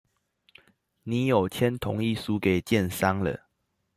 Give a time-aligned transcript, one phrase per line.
[1.03, 3.47] 你有簽同意書給建商了